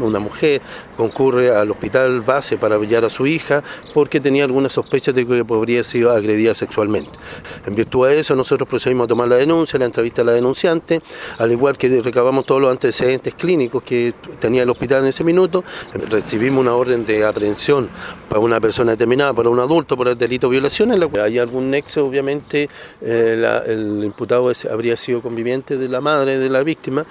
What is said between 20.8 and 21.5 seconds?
en la cual hay